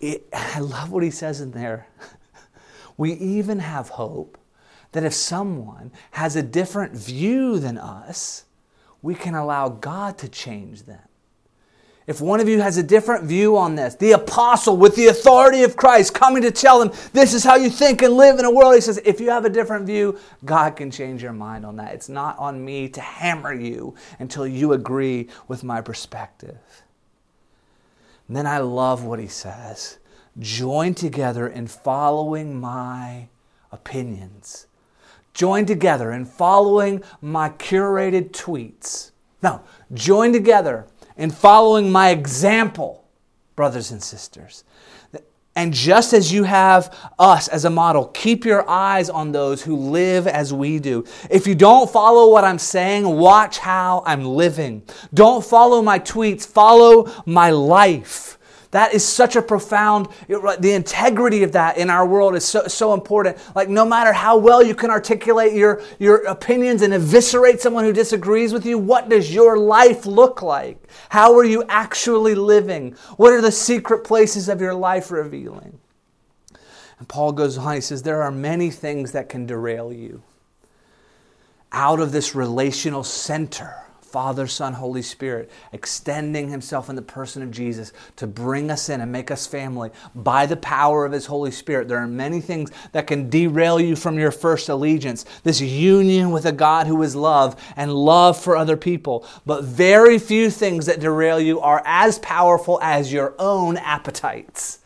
[0.00, 1.86] It, I love what he says in there.
[2.96, 4.38] we even have hope
[4.92, 8.44] that if someone has a different view than us,
[9.02, 11.00] we can allow God to change them.
[12.06, 15.62] If one of you has a different view on this, the apostle with the authority
[15.62, 18.50] of Christ coming to tell them, this is how you think and live in a
[18.50, 21.76] world, he says, if you have a different view, God can change your mind on
[21.76, 21.94] that.
[21.94, 26.58] It's not on me to hammer you until you agree with my perspective.
[28.30, 29.98] And then I love what he says
[30.38, 33.26] join together in following my
[33.72, 34.68] opinions.
[35.34, 39.10] Join together in following my curated tweets.
[39.42, 43.04] Now, join together in following my example,
[43.56, 44.62] brothers and sisters.
[45.56, 49.76] And just as you have us as a model, keep your eyes on those who
[49.76, 51.04] live as we do.
[51.28, 54.82] If you don't follow what I'm saying, watch how I'm living.
[55.12, 58.38] Don't follow my tweets, follow my life.
[58.70, 62.94] That is such a profound, the integrity of that in our world is so, so
[62.94, 63.36] important.
[63.56, 67.92] Like, no matter how well you can articulate your, your opinions and eviscerate someone who
[67.92, 70.78] disagrees with you, what does your life look like?
[71.08, 72.92] How are you actually living?
[73.16, 75.80] What are the secret places of your life revealing?
[77.00, 80.22] And Paul goes on, he says, There are many things that can derail you
[81.72, 83.74] out of this relational center
[84.10, 89.00] Father, Son, Holy Spirit, extending Himself in the person of Jesus to bring us in
[89.00, 91.86] and make us family by the power of His Holy Spirit.
[91.88, 96.44] There are many things that can derail you from your first allegiance, this union with
[96.44, 99.24] a God who is love and love for other people.
[99.46, 104.79] But very few things that derail you are as powerful as your own appetites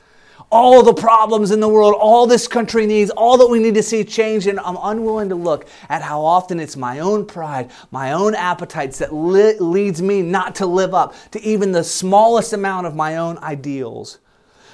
[0.54, 3.82] all the problems in the world, all this country needs, all that we need to
[3.82, 4.46] see change.
[4.46, 9.00] And I'm unwilling to look at how often it's my own pride, my own appetites
[9.00, 13.16] that li- leads me not to live up to even the smallest amount of my
[13.16, 14.20] own ideals.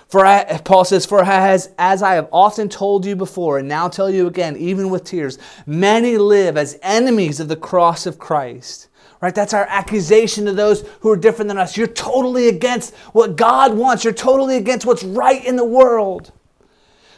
[0.07, 3.89] For I, Paul says, For as, as I have often told you before, and now
[3.89, 8.90] tell you again, even with tears, many live as enemies of the cross of Christ
[9.21, 9.35] right?
[9.35, 11.77] That's our accusation to those who are different than us.
[11.77, 16.33] You're totally against what God wants, you're totally against what's right in the world.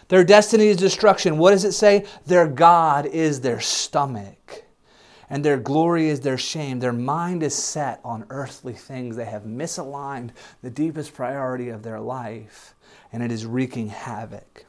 [0.08, 1.38] Their destiny is destruction.
[1.38, 2.04] What does it say?
[2.26, 4.64] Their God is their stomach,
[5.30, 6.80] and their glory is their shame.
[6.80, 9.16] Their mind is set on earthly things.
[9.16, 10.30] They have misaligned
[10.60, 12.74] the deepest priority of their life,
[13.10, 14.66] and it is wreaking havoc.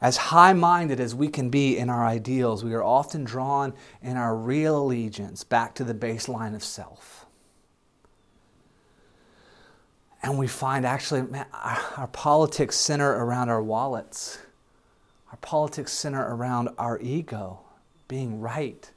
[0.00, 4.16] As high minded as we can be in our ideals, we are often drawn in
[4.16, 7.26] our real allegiance back to the baseline of self.
[10.22, 14.38] And we find actually, man, our, our politics center around our wallets,
[15.30, 17.60] our politics center around our ego
[18.08, 18.90] being right.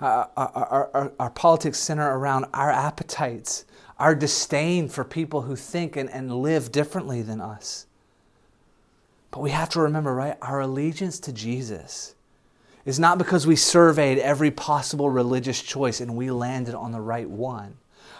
[0.00, 3.64] Our, our, our, our, politics center around our appetites,
[3.98, 7.87] our disdain for people who think and, and live differently than us.
[9.30, 10.36] But we have to remember, right?
[10.40, 12.14] Our allegiance to Jesus
[12.84, 17.28] is not because we surveyed every possible religious choice and we landed on the right
[17.28, 17.76] one.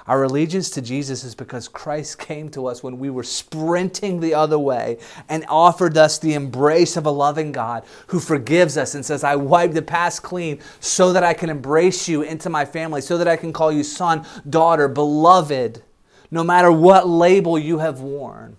[0.06, 4.34] Our allegiance to Jesus is because Christ came to us when we were sprinting the
[4.34, 4.98] other way
[5.28, 9.36] and offered us the embrace of a loving God who forgives us and says, I
[9.36, 13.28] wipe the past clean so that I can embrace you into my family, so that
[13.28, 15.82] I can call you son, daughter, beloved,
[16.30, 18.56] no matter what label you have worn.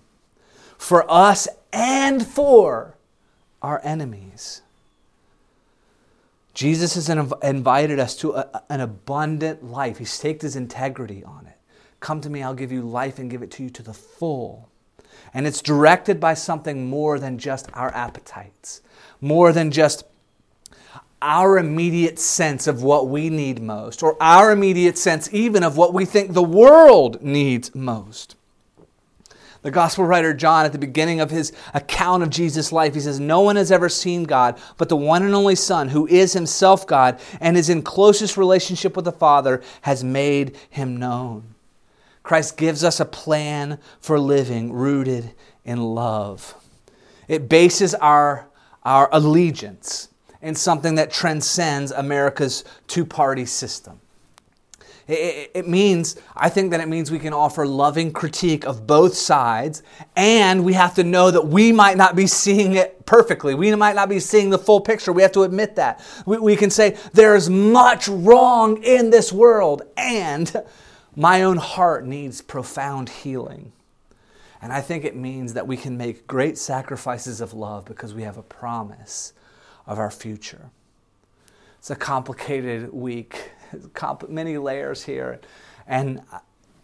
[0.78, 2.94] For us and for
[3.62, 4.62] our enemies.
[6.54, 9.98] Jesus has invited us to a, an abundant life.
[9.98, 11.56] He's staked his integrity on it.
[12.00, 14.68] Come to me, I'll give you life and give it to you to the full.
[15.32, 18.80] And it's directed by something more than just our appetites,
[19.20, 20.04] more than just
[21.22, 25.92] our immediate sense of what we need most, or our immediate sense even of what
[25.92, 28.36] we think the world needs most.
[29.62, 33.20] The gospel writer John, at the beginning of his account of Jesus' life, he says,
[33.20, 36.86] No one has ever seen God, but the one and only Son, who is himself
[36.86, 41.54] God and is in closest relationship with the Father, has made him known.
[42.22, 45.32] Christ gives us a plan for living rooted
[45.64, 46.54] in love.
[47.28, 48.48] It bases our,
[48.82, 50.08] our allegiance
[50.40, 54.00] in something that transcends America's two party system.
[55.10, 59.14] It, it, means, I think that it means we can offer loving critique of both
[59.14, 59.82] sides,
[60.14, 63.54] and we have to know that we might not be seeing it perfectly.
[63.54, 65.12] We might not be seeing the full picture.
[65.12, 66.04] We have to admit that.
[66.26, 70.54] We, we can say, there's much wrong in this world, and
[71.16, 73.72] my own heart needs profound healing.
[74.62, 78.22] And I think it means that we can make great sacrifices of love because we
[78.22, 79.32] have a promise
[79.86, 80.70] of our future.
[81.78, 83.50] It's a complicated week
[84.28, 85.40] many layers here.
[85.86, 86.22] And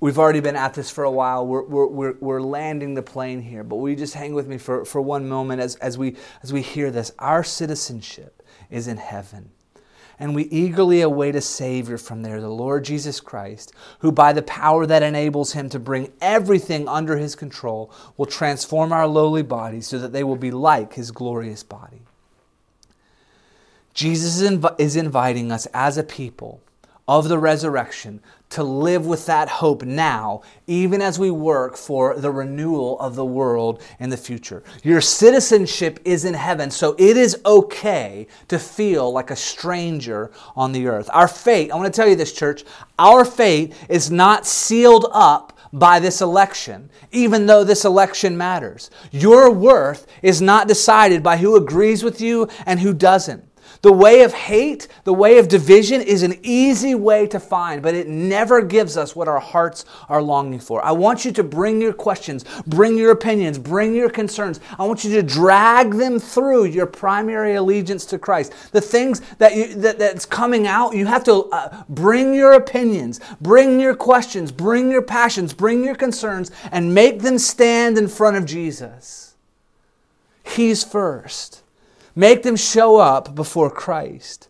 [0.01, 1.47] we've already been at this for a while.
[1.47, 5.01] We're, we're, we're, landing the plane here, but we just hang with me for, for
[5.01, 7.13] one moment as, as, we, as we hear this.
[7.19, 9.51] Our citizenship is in heaven.
[10.19, 14.43] And we eagerly await a Savior from there, the Lord Jesus Christ, who, by the
[14.43, 19.87] power that enables him to bring everything under his control, will transform our lowly bodies
[19.87, 22.01] so that they will be like his glorious body.
[23.93, 26.63] Jesus is, inv- is inviting us as a people
[27.09, 32.31] of the resurrection to live with that hope now, even as we work for the
[32.31, 34.63] renewal of the world in the future.
[34.83, 40.73] Your citizenship is in heaven, so it is okay to feel like a stranger on
[40.73, 41.11] the earth.
[41.13, 42.65] Our fate, I want to tell you this, church,
[42.99, 48.91] our fate is not sealed up by this election, even though this election matters.
[49.11, 53.45] Your worth is not decided by who agrees with you and who doesn't.
[53.83, 57.95] The way of hate, the way of division is an easy way to find, but
[57.95, 60.85] it never gives us what our hearts are longing for.
[60.85, 64.61] I want you to bring your questions, bring your opinions, bring your concerns.
[64.79, 68.53] I want you to drag them through your primary allegiance to Christ.
[68.73, 73.21] The things that, you, that that's coming out, you have to uh, bring your opinions,
[73.41, 78.37] bring your questions, bring your passions, bring your concerns, and make them stand in front
[78.37, 79.35] of Jesus.
[80.45, 81.63] He's first.
[82.17, 84.49] Make them show up before Christ.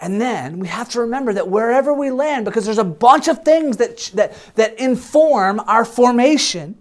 [0.00, 3.44] And then we have to remember that wherever we land, because there's a bunch of
[3.44, 6.76] things that, that, that inform our formation,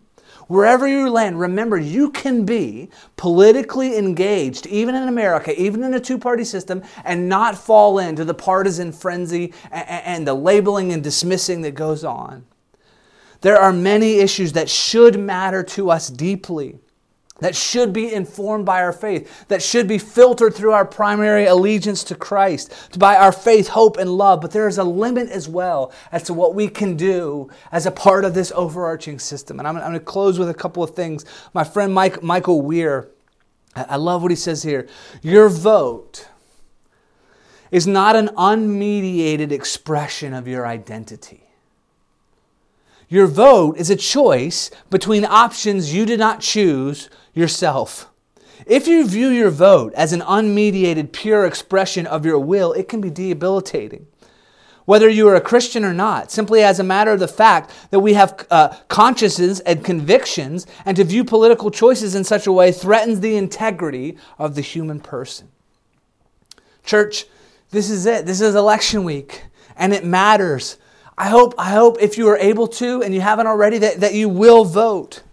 [0.48, 6.00] wherever you land, remember you can be politically engaged, even in America, even in a
[6.00, 11.04] two party system, and not fall into the partisan frenzy and, and the labeling and
[11.04, 12.46] dismissing that goes on.
[13.42, 16.80] There are many issues that should matter to us deeply
[17.40, 22.04] that should be informed by our faith, that should be filtered through our primary allegiance
[22.06, 24.42] to Christ, by our faith, hope, and love.
[24.42, 27.92] But there is a limit as well as to what we can do as a
[27.92, 29.60] part of this overarching system.
[29.60, 31.26] And I'm, I'm going to close with a couple of things.
[31.54, 33.10] My friend Mike, Michael Wear,
[33.76, 34.88] I love what he says here.
[35.22, 36.28] Your vote
[37.70, 41.47] is not an unmediated expression of your identity.
[43.10, 48.10] Your vote is a choice between options you did not choose yourself.
[48.66, 53.00] If you view your vote as an unmediated, pure expression of your will, it can
[53.00, 54.08] be debilitating.
[54.84, 58.00] Whether you are a Christian or not, simply as a matter of the fact that
[58.00, 62.72] we have uh, consciences and convictions, and to view political choices in such a way
[62.72, 65.50] threatens the integrity of the human person.
[66.84, 67.26] Church,
[67.72, 68.26] this is it.
[68.26, 69.44] This is election week,
[69.76, 70.78] and it matters.
[71.18, 74.14] I hope, I hope if you are able to and you haven't already, that, that
[74.14, 75.24] you will vote.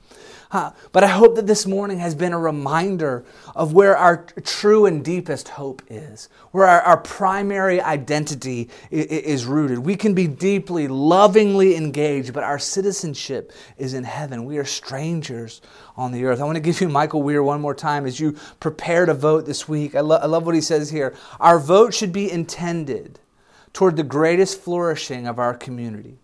[0.55, 0.73] Huh.
[0.93, 3.25] But I hope that this morning has been a reminder
[3.57, 9.47] of where our true and deepest hope is, where our, our primary identity is, is
[9.47, 9.81] rooted.
[9.81, 14.45] We can be deeply, lovingly engaged, but our citizenship is in heaven.
[14.45, 15.61] We are strangers
[15.97, 16.41] on the earth.
[16.41, 19.47] I want to give you Michael Wear one more time as you prepare to vote
[19.47, 19.97] this week.
[19.97, 21.17] I, lo- I love what he says here.
[21.41, 23.19] Our vote should be intended
[23.75, 26.17] toward the greatest flourishing of our community.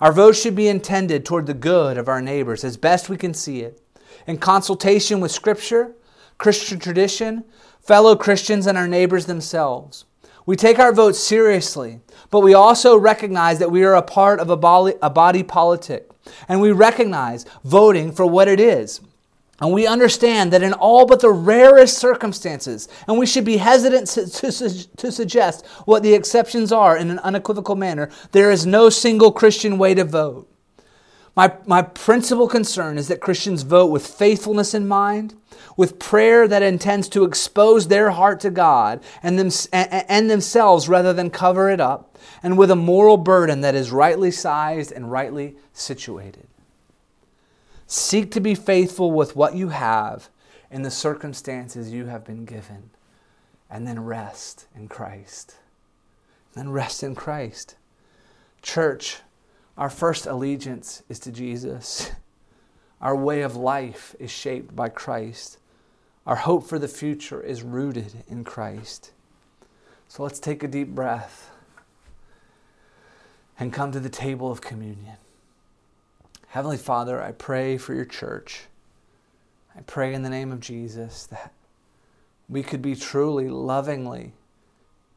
[0.00, 3.34] Our vote should be intended toward the good of our neighbors as best we can
[3.34, 3.80] see it.
[4.26, 5.94] In consultation with Scripture,
[6.38, 7.44] Christian tradition,
[7.80, 10.06] fellow Christians, and our neighbors themselves.
[10.44, 12.00] We take our vote seriously,
[12.30, 16.10] but we also recognize that we are a part of a body, a body politic.
[16.48, 19.00] And we recognize voting for what it is
[19.62, 24.08] and we understand that in all but the rarest circumstances, and we should be hesitant
[24.08, 28.90] to, to, to, suggest what the exceptions are in an unequivocal manner, there is no
[28.90, 30.52] single Christian way to vote.
[31.36, 35.36] My, my principal concern is that Christians vote with faithfulness in mind,
[35.76, 41.12] with prayer that intends to expose their heart to God and, them, and themselves rather
[41.12, 45.54] than cover it up, and with a moral burden that is rightly sized and rightly
[45.72, 46.48] situated.
[47.92, 50.30] Seek to be faithful with what you have
[50.70, 52.88] in the circumstances you have been given.
[53.68, 55.56] And then rest in Christ.
[56.54, 57.76] Then rest in Christ.
[58.62, 59.18] Church,
[59.76, 62.10] our first allegiance is to Jesus.
[63.02, 65.58] Our way of life is shaped by Christ.
[66.26, 69.10] Our hope for the future is rooted in Christ.
[70.08, 71.50] So let's take a deep breath
[73.58, 75.16] and come to the table of communion.
[76.52, 78.64] Heavenly Father, I pray for your church.
[79.74, 81.50] I pray in the name of Jesus that
[82.46, 84.34] we could be truly, lovingly,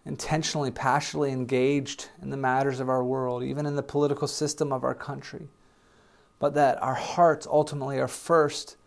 [0.06, 4.86] intentionally, passionately engaged in the matters of our world, even in the political system of
[4.86, 5.50] our country,
[6.40, 8.78] but that our hearts ultimately are first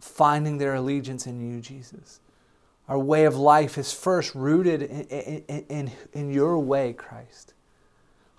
[0.00, 2.20] finding their allegiance in you, Jesus.
[2.88, 5.00] Our way of life is first rooted in,
[5.48, 7.54] in, in, in your way, Christ.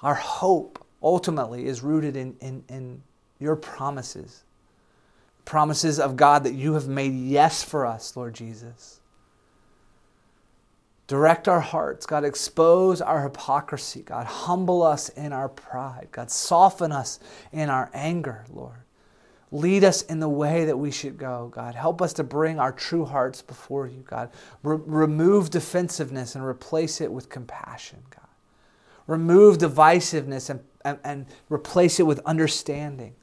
[0.03, 3.01] Our hope ultimately is rooted in, in, in
[3.39, 4.43] your promises.
[5.45, 8.99] Promises of God that you have made yes for us, Lord Jesus.
[11.07, 12.23] Direct our hearts, God.
[12.23, 14.27] Expose our hypocrisy, God.
[14.27, 16.29] Humble us in our pride, God.
[16.29, 17.19] Soften us
[17.51, 18.83] in our anger, Lord.
[19.51, 21.73] Lead us in the way that we should go, God.
[21.73, 24.29] Help us to bring our true hearts before you, God.
[24.61, 28.27] Re- remove defensiveness and replace it with compassion, God.
[29.07, 33.13] Remove divisiveness and and, and replace it with understanding.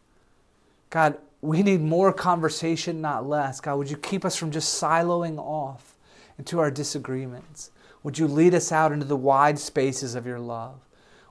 [0.90, 3.60] God, we need more conversation, not less.
[3.60, 5.94] God, would you keep us from just siloing off
[6.38, 7.70] into our disagreements?
[8.02, 10.76] Would you lead us out into the wide spaces of your love?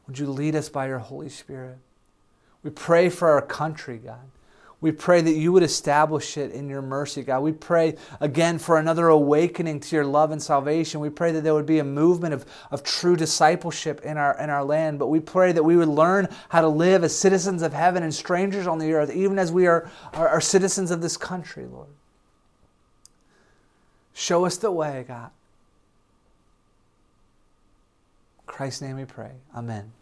[0.08, 1.78] Would you lead us by your Holy Spirit?
[2.64, 4.30] We pray for our country, God.
[4.86, 7.40] We pray that you would establish it in your mercy, God.
[7.40, 11.00] We pray again for another awakening to your love and salvation.
[11.00, 14.52] We pray that there would be a movement of, of true discipleship in our, in
[14.52, 15.00] our land.
[15.00, 18.14] But we pray that we would learn how to live as citizens of heaven and
[18.14, 21.90] strangers on the earth, even as we are, are, are citizens of this country, Lord.
[24.14, 25.32] Show us the way, God.
[28.38, 29.32] In Christ's name we pray.
[29.56, 29.95] Amen.